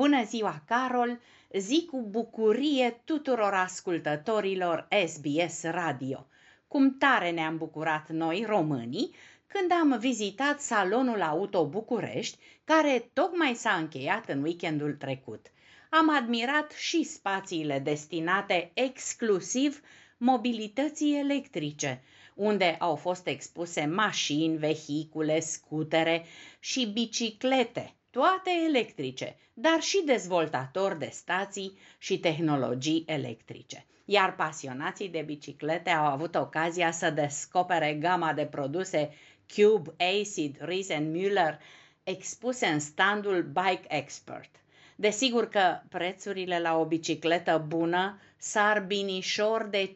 Bună 0.00 0.24
ziua, 0.24 0.62
Carol! 0.66 1.20
Zi 1.58 1.86
cu 1.90 2.02
bucurie 2.02 3.00
tuturor 3.04 3.52
ascultătorilor 3.52 4.88
SBS 5.06 5.62
Radio. 5.62 6.26
Cum 6.68 6.96
tare 6.98 7.30
ne-am 7.30 7.56
bucurat 7.56 8.08
noi, 8.08 8.44
românii, 8.46 9.14
când 9.46 9.72
am 9.72 9.98
vizitat 9.98 10.60
Salonul 10.60 11.22
Auto 11.22 11.68
București, 11.68 12.38
care 12.64 13.10
tocmai 13.12 13.54
s-a 13.54 13.72
încheiat 13.72 14.28
în 14.28 14.42
weekendul 14.42 14.92
trecut. 14.92 15.46
Am 15.90 16.16
admirat 16.16 16.70
și 16.70 17.02
spațiile 17.02 17.78
destinate 17.78 18.70
exclusiv 18.74 19.80
mobilității 20.16 21.18
electrice, 21.18 22.02
unde 22.34 22.76
au 22.78 22.96
fost 22.96 23.26
expuse 23.26 23.84
mașini, 23.84 24.56
vehicule, 24.56 25.40
scutere 25.40 26.24
și 26.60 26.86
biciclete, 26.86 27.94
toate 28.10 28.50
electrice, 28.68 29.36
dar 29.54 29.80
și 29.80 30.02
dezvoltatori 30.04 30.98
de 30.98 31.08
stații 31.12 31.78
și 31.98 32.18
tehnologii 32.18 33.04
electrice. 33.06 33.86
Iar 34.04 34.34
pasionații 34.34 35.08
de 35.08 35.22
biciclete 35.22 35.90
au 35.90 36.04
avut 36.04 36.34
ocazia 36.34 36.90
să 36.90 37.10
descopere 37.10 37.94
gama 37.94 38.32
de 38.32 38.46
produse 38.46 39.14
Cube, 39.54 40.04
Acid, 40.04 40.56
Ries 40.60 40.88
Müller 40.92 41.58
expuse 42.02 42.66
în 42.66 42.80
standul 42.80 43.42
Bike 43.42 43.84
Expert. 43.88 44.50
Desigur 44.96 45.48
că 45.48 45.80
prețurile 45.88 46.60
la 46.60 46.78
o 46.78 46.84
bicicletă 46.84 47.64
bună 47.66 48.20
sar 48.36 48.80
binișor 48.82 49.66
de 49.70 49.94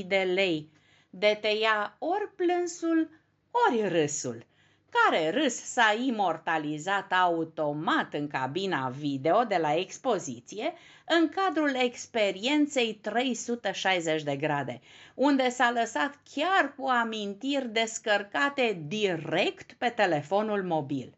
50.000 0.00 0.06
de 0.06 0.30
lei, 0.34 0.68
de 1.10 1.38
te 1.40 1.48
ia 1.48 1.96
ori 1.98 2.34
plânsul, 2.36 3.10
ori 3.50 3.88
râsul– 3.88 4.44
care 4.90 5.30
râs 5.30 5.54
s-a 5.54 5.96
imortalizat 6.06 7.12
automat 7.12 8.14
în 8.14 8.26
cabina 8.26 8.88
video 8.88 9.44
de 9.44 9.56
la 9.56 9.74
expoziție 9.74 10.72
în 11.06 11.28
cadrul 11.28 11.74
experienței 11.74 12.94
360 12.94 14.22
de 14.22 14.36
grade, 14.36 14.80
unde 15.14 15.48
s-a 15.48 15.70
lăsat 15.70 16.18
chiar 16.34 16.74
cu 16.76 16.86
amintiri 16.86 17.68
descărcate 17.68 18.82
direct 18.86 19.72
pe 19.72 19.88
telefonul 19.88 20.62
mobil. 20.62 21.14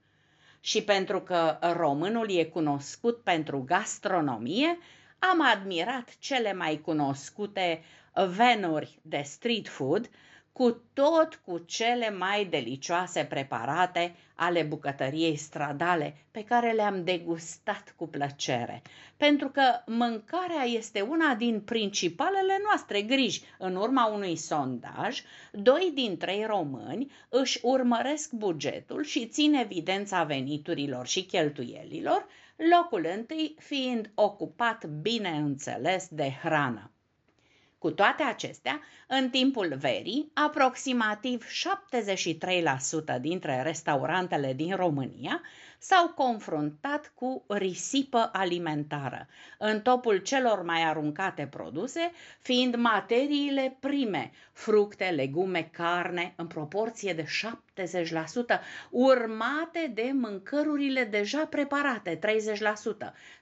Și 0.60 0.82
pentru 0.82 1.20
că 1.20 1.58
românul 1.60 2.30
e 2.30 2.44
cunoscut 2.44 3.22
pentru 3.22 3.62
gastronomie, 3.66 4.78
am 5.18 5.42
admirat 5.42 6.16
cele 6.18 6.52
mai 6.52 6.80
cunoscute 6.84 7.82
venuri 8.36 8.98
de 9.02 9.20
street 9.24 9.68
food, 9.68 10.10
cu 10.58 10.82
tot 10.92 11.40
cu 11.44 11.58
cele 11.58 12.10
mai 12.10 12.44
delicioase 12.44 13.24
preparate 13.24 14.14
ale 14.34 14.62
bucătăriei 14.62 15.36
stradale, 15.36 16.16
pe 16.30 16.44
care 16.44 16.72
le-am 16.72 17.04
degustat 17.04 17.94
cu 17.96 18.06
plăcere. 18.06 18.82
Pentru 19.16 19.48
că 19.48 19.62
mâncarea 19.86 20.62
este 20.64 21.00
una 21.00 21.34
din 21.34 21.60
principalele 21.60 22.58
noastre 22.64 23.02
griji. 23.02 23.42
În 23.58 23.76
urma 23.76 24.06
unui 24.06 24.36
sondaj, 24.36 25.20
doi 25.52 25.90
din 25.94 26.16
trei 26.16 26.44
români 26.44 27.12
își 27.28 27.58
urmăresc 27.62 28.32
bugetul 28.32 29.04
și 29.04 29.26
țin 29.26 29.54
evidența 29.54 30.24
veniturilor 30.24 31.06
și 31.06 31.24
cheltuielilor, 31.24 32.26
locul 32.56 33.06
întâi 33.16 33.54
fiind 33.58 34.10
ocupat, 34.14 34.86
bineînțeles, 34.86 36.08
de 36.10 36.32
hrană. 36.42 36.90
Cu 37.78 37.90
toate 37.90 38.22
acestea, 38.22 38.80
în 39.06 39.30
timpul 39.30 39.74
verii, 39.76 40.30
aproximativ 40.34 41.46
73% 43.16 43.20
dintre 43.20 43.62
restaurantele 43.62 44.52
din 44.52 44.76
România 44.76 45.42
s-au 45.78 46.08
confruntat 46.08 47.12
cu 47.14 47.44
risipă 47.48 48.30
alimentară, 48.32 49.28
în 49.58 49.80
topul 49.80 50.16
celor 50.16 50.62
mai 50.62 50.82
aruncate 50.82 51.46
produse 51.50 52.12
fiind 52.40 52.74
materiile 52.74 53.76
prime, 53.80 54.30
fructe, 54.52 55.04
legume, 55.04 55.68
carne, 55.72 56.32
în 56.36 56.46
proporție 56.46 57.12
de 57.12 57.24
70%, 57.24 58.60
urmate 58.90 59.90
de 59.94 60.10
mâncărurile 60.14 61.04
deja 61.04 61.46
preparate, 61.46 62.18
30%, 62.18 62.20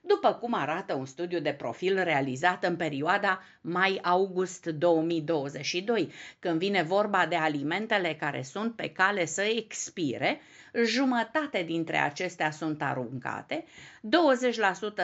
după 0.00 0.32
cum 0.40 0.54
arată 0.54 0.94
un 0.94 1.06
studiu 1.06 1.40
de 1.40 1.52
profil 1.52 2.02
realizat 2.02 2.64
în 2.64 2.76
perioada 2.76 3.42
mai-august 3.60 4.66
2022, 4.66 6.12
când 6.38 6.58
vine 6.58 6.82
vorba 6.82 7.26
de 7.26 7.36
alimentele 7.36 8.14
care 8.14 8.42
sunt 8.42 8.74
pe 8.76 8.90
cale 8.90 9.24
să 9.24 9.42
expire, 9.42 10.40
jumătate 10.84 11.62
dintre 11.62 11.96
acestea 12.26 12.50
sunt 12.50 12.82
aruncate, 12.82 13.64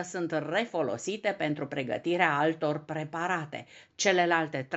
20% 0.00 0.04
sunt 0.04 0.34
refolosite 0.48 1.34
pentru 1.38 1.66
pregătirea 1.66 2.38
altor 2.38 2.84
preparate. 2.84 3.66
Celelalte 3.94 4.68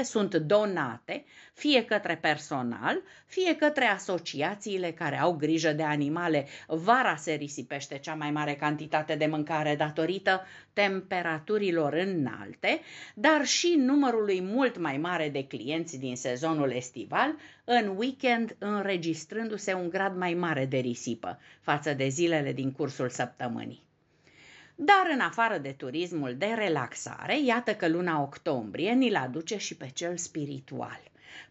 sunt 0.02 0.34
donate 0.34 1.24
fie 1.54 1.84
către 1.84 2.16
personal, 2.16 3.02
fie 3.26 3.56
către 3.56 3.84
asociațiile 3.84 4.90
care 4.92 5.18
au 5.20 5.32
grijă 5.32 5.72
de 5.72 5.82
animale. 5.82 6.46
Vara 6.66 7.16
se 7.16 7.32
risipește 7.32 7.98
cea 7.98 8.14
mai 8.14 8.30
mare 8.30 8.54
cantitate 8.54 9.14
de 9.14 9.26
mâncare 9.26 9.74
datorită 9.76 10.46
temperaturilor 10.72 11.92
înalte, 11.92 12.80
dar 13.14 13.44
și 13.44 13.74
numărului 13.78 14.40
mult 14.40 14.78
mai 14.78 14.96
mare 14.96 15.28
de 15.28 15.46
clienți 15.46 15.98
din 15.98 16.16
sezonul 16.16 16.70
estival, 16.72 17.34
în 17.64 17.94
weekend 17.96 18.56
înregistrându-se 18.58 19.72
un 19.72 19.88
grad 19.88 20.16
mai 20.16 20.34
mare 20.34 20.66
de 20.66 20.78
risipă 20.78 21.38
față 21.60 21.94
de 21.94 22.08
zilele 22.08 22.52
din 22.52 22.72
cursul 22.72 23.08
săptămânii. 23.08 23.82
Dar 24.74 25.08
în 25.12 25.20
afară 25.20 25.58
de 25.58 25.74
turismul 25.76 26.34
de 26.38 26.46
relaxare, 26.46 27.42
iată 27.42 27.74
că 27.74 27.88
luna 27.88 28.22
octombrie 28.22 28.92
ni-l 28.92 29.16
aduce 29.16 29.56
și 29.56 29.76
pe 29.76 29.90
cel 29.94 30.16
spiritual. 30.16 31.00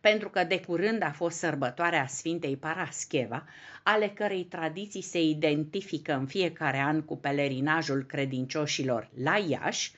Pentru 0.02 0.30
că 0.30 0.44
de 0.44 0.60
curând 0.60 1.04
a 1.04 1.12
fost 1.12 1.38
sărbătoarea 1.38 2.08
Sfintei 2.08 2.58
Parascheva, 2.58 3.46
ale 3.84 4.10
cărei 4.10 4.44
tradiții 4.44 5.02
se 5.02 5.22
identifică 5.22 6.14
în 6.14 6.26
fiecare 6.26 6.78
an 6.78 7.02
cu 7.02 7.18
pelerinajul 7.18 8.04
credincioșilor 8.04 9.10
la 9.24 9.38
Iași, 9.38 9.92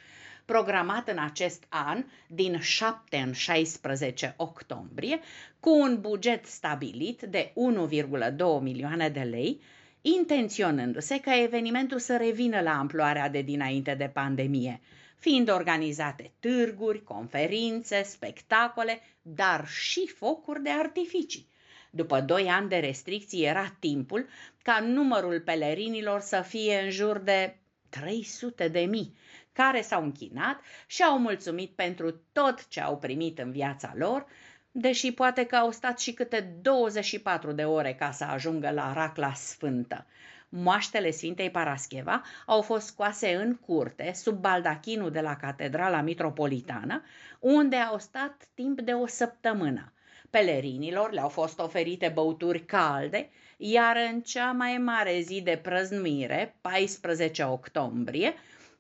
programat 0.46 1.10
în 1.10 1.18
acest 1.20 1.64
an 1.70 2.06
din 2.28 2.60
7 2.60 3.18
în 3.18 3.32
16 3.32 4.34
octombrie, 4.38 5.20
cu 5.60 5.70
un 5.70 6.02
buget 6.02 6.46
stabilit 6.46 7.22
de 7.22 7.54
1,2 7.54 8.62
milioane 8.62 9.10
de 9.10 9.20
lei, 9.20 9.62
intenționându-se 10.02 11.20
ca 11.20 11.42
evenimentul 11.42 12.00
să 12.00 12.18
revină 12.18 12.62
la 12.62 12.78
amploarea 12.78 13.30
de 13.30 13.42
dinainte 13.42 13.94
de 13.94 14.10
pandemie, 14.14 14.82
fiind 15.18 15.50
organizate 15.50 16.32
târguri, 16.40 17.04
conferințe, 17.04 18.04
spectacole, 18.04 19.02
dar 19.22 19.68
și 19.68 20.08
focuri 20.08 20.64
de 20.64 20.70
artificii. 20.70 21.48
După 21.90 22.22
doi 22.22 22.48
ani 22.48 22.70
de 22.70 22.78
restricții 22.78 23.44
era 23.44 23.76
timpul 23.80 24.28
ca 24.62 24.80
numărul 24.80 25.42
pelerinilor 25.42 26.20
să 26.20 26.42
fie 26.48 26.80
în 26.84 26.90
jur 26.90 27.18
de 27.18 27.58
300 27.90 28.68
de 28.68 28.80
mii, 28.80 29.16
care 29.56 29.82
s-au 29.82 30.04
închinat 30.04 30.60
și 30.88 31.04
au 31.04 31.20
mulțumit 31.20 31.72
pentru 31.72 32.22
tot 32.32 32.68
ce 32.68 32.82
au 32.82 32.98
primit 32.98 33.40
în 33.40 33.52
viața 33.52 33.94
lor, 33.96 34.26
deși 34.72 35.12
poate 35.12 35.46
că 35.46 35.56
au 35.56 35.72
stat 35.72 36.00
și 36.00 36.14
câte 36.14 36.58
24 36.62 37.52
de 37.52 37.64
ore 37.64 37.94
ca 37.94 38.12
să 38.12 38.24
ajungă 38.24 38.70
la 38.72 38.94
Racla 38.94 39.34
Sfântă. 39.34 40.06
Moaștele 40.50 41.12
Sfintei 41.12 41.50
Parascheva 41.50 42.24
au 42.46 42.62
fost 42.62 42.86
scoase 42.86 43.36
în 43.36 43.56
curte, 43.56 44.12
sub 44.14 44.36
baldachinul 44.36 45.12
de 45.12 45.20
la 45.20 45.36
Catedrala 45.36 46.02
Mitropolitană, 46.02 47.04
unde 47.40 47.76
au 47.76 48.00
stat 48.00 48.48
timp 48.54 48.82
de 48.82 48.92
o 48.92 49.08
săptămână. 49.08 49.94
Pelerinilor 50.30 51.12
le-au 51.12 51.30
fost 51.30 51.60
oferite 51.60 52.12
băuturi 52.14 52.66
calde, 52.66 53.30
iar 53.58 53.98
în 54.12 54.22
cea 54.22 54.52
mai 54.52 54.78
mare 54.78 55.20
zi 55.20 55.42
de 55.42 55.60
prăznuire, 55.64 56.56
14 56.62 57.44
octombrie, 57.44 58.34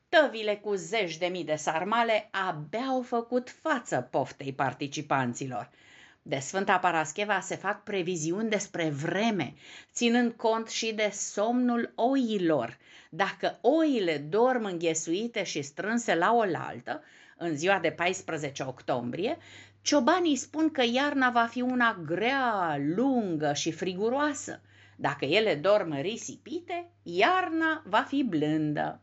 tăvile 0.10 0.56
cu 0.56 0.74
zeci 0.74 1.18
de 1.18 1.26
mii 1.26 1.44
de 1.44 1.56
sarmale 1.56 2.30
abia 2.32 2.86
au 2.86 3.02
făcut 3.02 3.50
față 3.50 4.08
poftei 4.12 4.54
participanților. 4.54 5.70
De 6.22 6.40
Sfânta 6.40 6.78
Parascheva 6.78 7.40
se 7.40 7.56
fac 7.56 7.84
previziuni 7.84 8.50
despre 8.50 8.90
vreme, 8.90 9.54
ținând 9.94 10.32
cont 10.32 10.68
și 10.68 10.94
de 10.94 11.10
somnul 11.14 11.94
oilor. 11.96 12.78
Dacă 13.10 13.60
oile 13.62 14.18
dorm 14.18 14.64
înghesuite 14.64 15.44
și 15.44 15.62
strânse 15.62 16.16
la 16.16 16.34
oaltă, 16.34 17.04
în 17.38 17.56
ziua 17.56 17.80
de 17.80 17.90
14 17.90 18.64
octombrie, 18.64 19.38
ciobanii 19.82 20.36
spun 20.36 20.72
că 20.72 20.84
iarna 20.92 21.30
va 21.30 21.46
fi 21.46 21.62
una 21.62 22.02
grea, 22.06 22.78
lungă 22.80 23.54
și 23.54 23.72
friguroasă. 23.72 24.62
Dacă 24.96 25.26
ele 25.26 25.56
dorm 25.56 26.02
risipite, 26.02 26.90
iarna 27.04 27.84
va 27.86 28.02
fi 28.02 28.24
blândă. 28.24 29.00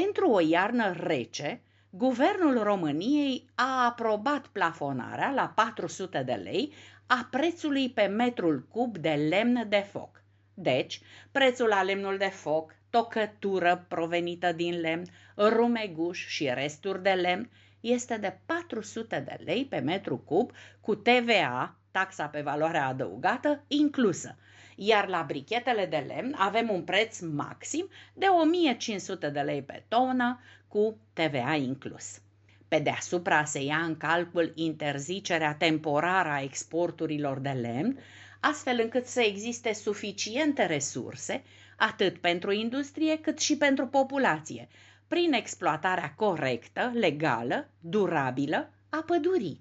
Pentru 0.00 0.30
o 0.30 0.40
iarnă 0.40 0.92
rece, 0.92 1.60
Guvernul 1.90 2.62
României 2.62 3.46
a 3.54 3.84
aprobat 3.84 4.46
plafonarea 4.46 5.30
la 5.30 5.52
400 5.54 6.22
de 6.22 6.32
lei 6.32 6.72
a 7.06 7.28
prețului 7.30 7.90
pe 7.90 8.06
metrul 8.06 8.66
cub 8.68 8.96
de 8.96 9.10
lemn 9.28 9.66
de 9.68 9.86
foc. 9.90 10.22
Deci, 10.54 11.00
prețul 11.32 11.68
la 11.68 11.82
lemnul 11.82 12.16
de 12.16 12.28
foc, 12.28 12.74
tocătură 12.90 13.84
provenită 13.88 14.52
din 14.52 14.80
lemn, 14.80 15.04
rumeguș 15.36 16.26
și 16.26 16.50
resturi 16.54 17.02
de 17.02 17.10
lemn 17.10 17.50
este 17.80 18.16
de 18.16 18.38
400 18.46 19.22
de 19.26 19.44
lei 19.44 19.64
pe 19.64 19.78
metru 19.78 20.18
cub 20.18 20.50
cu 20.80 20.94
TVA, 20.94 21.76
taxa 21.90 22.26
pe 22.26 22.40
valoare 22.40 22.78
adăugată, 22.78 23.64
inclusă. 23.66 24.36
Iar 24.76 25.08
la 25.08 25.24
brichetele 25.26 25.86
de 25.86 26.04
lemn 26.06 26.34
avem 26.38 26.70
un 26.70 26.82
preț 26.82 27.18
maxim 27.20 27.88
de 28.14 28.26
1500 28.26 29.28
de 29.28 29.40
lei 29.40 29.62
pe 29.62 29.84
tonă 29.88 30.40
cu 30.68 30.96
TVA 31.12 31.54
inclus. 31.54 32.20
Pe 32.68 32.78
deasupra 32.78 33.44
se 33.44 33.62
ia 33.62 33.76
în 33.76 33.96
calcul 33.96 34.52
interzicerea 34.54 35.54
temporară 35.54 36.28
a 36.28 36.42
exporturilor 36.42 37.38
de 37.38 37.50
lemn, 37.50 37.98
astfel 38.40 38.80
încât 38.82 39.06
să 39.06 39.20
existe 39.20 39.72
suficiente 39.72 40.66
resurse, 40.66 41.42
atât 41.76 42.18
pentru 42.18 42.52
industrie 42.52 43.18
cât 43.18 43.38
și 43.38 43.56
pentru 43.56 43.86
populație, 43.86 44.68
prin 45.08 45.32
exploatarea 45.32 46.12
corectă, 46.16 46.90
legală, 46.94 47.68
durabilă 47.80 48.70
a 48.88 49.02
pădurii. 49.06 49.60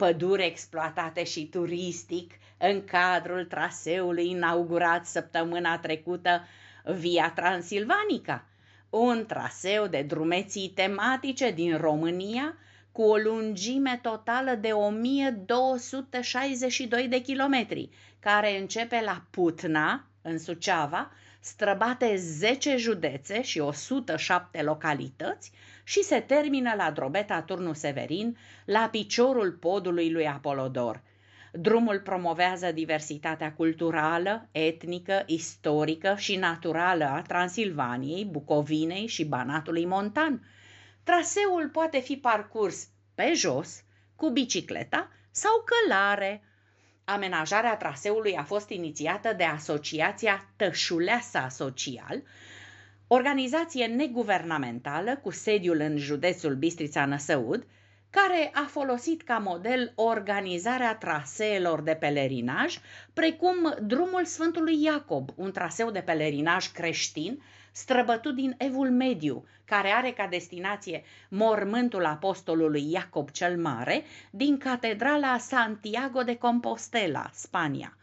Păduri 0.00 0.44
exploatate 0.44 1.24
și 1.24 1.46
turistic 1.46 2.32
în 2.58 2.84
cadrul 2.84 3.44
traseului 3.44 4.30
inaugurat 4.30 5.06
săptămâna 5.06 5.78
trecută 5.78 6.46
Via 6.84 7.32
Transilvanica, 7.34 8.44
un 8.90 9.24
traseu 9.26 9.86
de 9.86 10.02
drumeții 10.02 10.68
tematice 10.68 11.50
din 11.50 11.76
România 11.76 12.56
cu 12.92 13.02
o 13.02 13.16
lungime 13.16 13.98
totală 14.02 14.54
de 14.54 14.72
1262 14.72 17.08
de 17.08 17.20
kilometri, 17.20 17.88
care 18.20 18.58
începe 18.58 19.02
la 19.04 19.22
Putna, 19.30 20.04
în 20.22 20.38
Suceava, 20.38 21.10
străbate 21.40 22.16
10 22.16 22.76
județe 22.76 23.42
și 23.42 23.58
107 23.58 24.62
localități 24.62 25.52
și 25.84 26.02
se 26.02 26.20
termină 26.20 26.72
la 26.76 26.90
Drobeta 26.90 27.42
Turnu 27.42 27.72
Severin, 27.72 28.36
la 28.64 28.88
piciorul 28.90 29.52
podului 29.52 30.10
lui 30.10 30.26
Apolodor. 30.26 31.02
Drumul 31.52 32.00
promovează 32.00 32.72
diversitatea 32.72 33.52
culturală, 33.52 34.48
etnică, 34.52 35.22
istorică 35.26 36.14
și 36.18 36.36
naturală 36.36 37.04
a 37.04 37.22
Transilvaniei, 37.22 38.24
Bucovinei 38.24 39.06
și 39.06 39.24
Banatului 39.24 39.86
Montan. 39.86 40.46
Traseul 41.02 41.68
poate 41.72 41.98
fi 41.98 42.16
parcurs 42.16 42.88
pe 43.14 43.32
jos, 43.34 43.82
cu 44.16 44.30
bicicleta 44.30 45.10
sau 45.30 45.64
călare, 45.64 46.42
amenajarea 47.04 47.76
traseului 47.76 48.36
a 48.36 48.42
fost 48.42 48.68
inițiată 48.68 49.32
de 49.36 49.44
Asociația 49.44 50.48
Tășuleasa 50.56 51.48
Social, 51.48 52.22
organizație 53.06 53.86
neguvernamentală 53.86 55.16
cu 55.16 55.30
sediul 55.30 55.80
în 55.80 55.96
județul 55.96 56.54
Bistrița-Năsăud, 56.54 57.66
care 58.10 58.50
a 58.54 58.66
folosit 58.70 59.22
ca 59.22 59.38
model 59.38 59.92
organizarea 59.94 60.94
traseelor 60.94 61.80
de 61.80 61.94
pelerinaj, 61.94 62.78
precum 63.12 63.74
drumul 63.82 64.24
Sfântului 64.24 64.82
Iacob, 64.82 65.30
un 65.34 65.52
traseu 65.52 65.90
de 65.90 66.00
pelerinaj 66.00 66.66
creștin 66.72 67.42
străbătut 67.72 68.34
din 68.34 68.54
Evul 68.58 68.90
Mediu, 68.90 69.44
care 69.64 69.88
are 69.88 70.10
ca 70.10 70.26
destinație 70.26 71.02
mormântul 71.28 72.04
apostolului 72.04 72.92
Iacob 72.92 73.30
cel 73.30 73.56
Mare 73.58 74.04
din 74.30 74.58
catedrala 74.58 75.38
Santiago 75.38 76.22
de 76.22 76.36
Compostela, 76.36 77.30
Spania. 77.32 77.94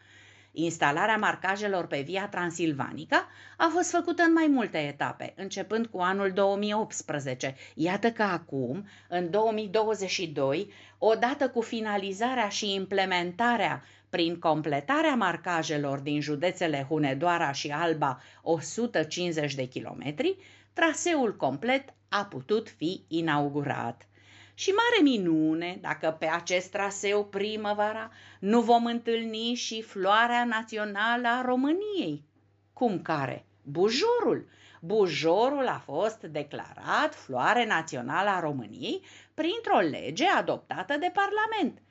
Instalarea 0.52 1.16
marcajelor 1.16 1.86
pe 1.86 2.00
Via 2.00 2.28
Transilvanica 2.28 3.28
a 3.56 3.70
fost 3.72 3.90
făcută 3.90 4.22
în 4.22 4.32
mai 4.32 4.46
multe 4.46 4.78
etape, 4.78 5.32
începând 5.36 5.86
cu 5.86 5.98
anul 5.98 6.30
2018. 6.30 7.56
Iată 7.74 8.10
că 8.10 8.22
acum, 8.22 8.86
în 9.08 9.30
2022, 9.30 10.72
odată 10.98 11.48
cu 11.48 11.60
finalizarea 11.60 12.48
și 12.48 12.74
implementarea 12.74 13.84
prin 14.10 14.38
completarea 14.38 15.14
marcajelor 15.14 15.98
din 15.98 16.20
județele 16.20 16.86
Hunedoara 16.88 17.52
și 17.52 17.70
Alba 17.70 18.20
150 18.42 19.54
de 19.54 19.64
kilometri, 19.64 20.36
traseul 20.72 21.36
complet 21.36 21.94
a 22.08 22.24
putut 22.24 22.68
fi 22.68 23.04
inaugurat. 23.08 24.08
Și 24.54 24.70
mare 24.70 25.02
minune 25.02 25.78
dacă 25.80 26.16
pe 26.18 26.26
acest 26.26 26.70
traseu 26.70 27.24
primăvara 27.24 28.10
nu 28.40 28.60
vom 28.60 28.86
întâlni 28.86 29.54
și 29.54 29.82
floarea 29.82 30.44
națională 30.44 31.28
a 31.28 31.42
României. 31.44 32.24
Cum 32.72 33.02
care? 33.02 33.44
Bujorul. 33.62 34.48
Bujorul 34.80 35.66
a 35.66 35.82
fost 35.84 36.20
declarat 36.20 37.14
floare 37.14 37.66
națională 37.66 38.28
a 38.28 38.40
României 38.40 39.00
printr-o 39.34 39.78
lege 39.78 40.26
adoptată 40.26 40.96
de 40.96 41.12
Parlament– 41.14 41.82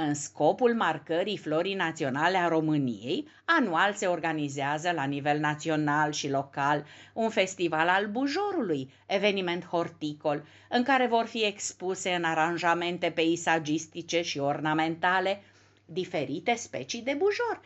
în 0.00 0.14
scopul 0.14 0.74
marcării 0.74 1.36
florii 1.36 1.74
naționale 1.74 2.36
a 2.36 2.48
României, 2.48 3.28
anual 3.44 3.92
se 3.92 4.06
organizează 4.06 4.90
la 4.90 5.04
nivel 5.04 5.38
național 5.38 6.12
și 6.12 6.30
local 6.30 6.84
un 7.12 7.28
festival 7.30 7.88
al 7.88 8.06
bujorului, 8.06 8.90
eveniment 9.06 9.64
horticol, 9.66 10.44
în 10.68 10.82
care 10.82 11.06
vor 11.06 11.24
fi 11.26 11.44
expuse 11.44 12.14
în 12.14 12.24
aranjamente 12.24 13.10
peisagistice 13.10 14.22
și 14.22 14.38
ornamentale 14.38 15.42
diferite 15.84 16.54
specii 16.54 17.02
de 17.02 17.14
bujor, 17.18 17.60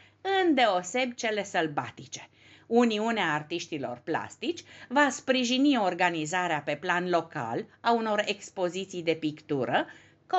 îndeoseb 0.44 1.12
cele 1.14 1.44
sălbatice. 1.44 2.28
Uniunea 2.66 3.32
Artiștilor 3.34 4.00
Plastici 4.04 4.62
va 4.88 5.08
sprijini 5.10 5.76
organizarea 5.78 6.62
pe 6.64 6.76
plan 6.80 7.08
local 7.08 7.64
a 7.80 7.92
unor 7.92 8.22
expoziții 8.26 9.02
de 9.02 9.14
pictură 9.14 9.86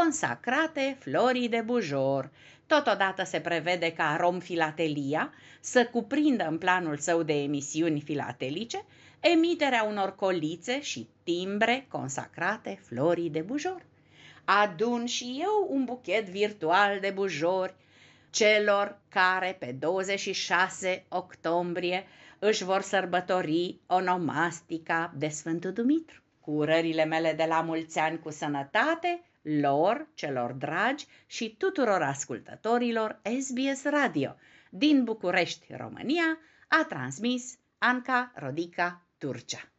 consacrate 0.01 0.97
florii 0.99 1.49
de 1.49 1.61
bujor. 1.65 2.29
Totodată 2.67 3.23
se 3.23 3.39
prevede 3.39 3.91
ca 3.91 4.15
Rom 4.19 4.39
Filatelia 4.39 5.33
să 5.59 5.85
cuprindă 5.85 6.47
în 6.47 6.57
planul 6.57 6.97
său 6.97 7.23
de 7.23 7.33
emisiuni 7.33 8.01
filatelice 8.01 8.85
emiterea 9.19 9.83
unor 9.83 10.15
colițe 10.15 10.81
și 10.81 11.07
timbre 11.23 11.85
consacrate 11.89 12.79
florii 12.85 13.29
de 13.29 13.41
bujor. 13.41 13.85
Adun 14.45 15.05
și 15.05 15.39
eu 15.41 15.67
un 15.69 15.83
buchet 15.83 16.29
virtual 16.29 16.99
de 16.99 17.09
bujori 17.09 17.73
celor 18.29 18.99
care 19.09 19.55
pe 19.59 19.75
26 19.79 21.05
octombrie 21.09 22.05
își 22.39 22.63
vor 22.63 22.81
sărbători 22.81 23.75
onomastica 23.88 25.13
de 25.17 25.27
Sfântul 25.27 25.71
Dumitru. 25.71 26.23
Cu 26.43 26.51
urările 26.51 27.05
mele 27.05 27.33
de 27.33 27.45
la 27.45 27.62
mulți 27.62 28.00
ani 28.00 28.19
cu 28.19 28.29
sănătate, 28.29 29.23
lor, 29.41 30.07
celor 30.13 30.51
dragi 30.51 31.07
și 31.25 31.55
tuturor 31.57 32.01
ascultătorilor 32.01 33.21
SBS 33.39 33.83
Radio 33.83 34.35
din 34.69 35.03
București, 35.03 35.65
România, 35.75 36.38
a 36.67 36.85
transmis 36.89 37.57
Anca 37.77 38.31
Rodica 38.35 39.05
Turcea. 39.17 39.73